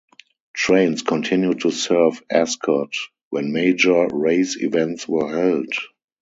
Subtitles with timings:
[0.55, 2.91] Trains continued to serve Ascot
[3.29, 5.71] when major race events were held.